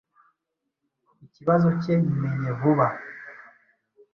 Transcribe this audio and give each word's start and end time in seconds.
ikibazo 1.25 1.67
cye 1.81 1.93
nkimenye 2.01 2.51
vuba, 2.59 2.87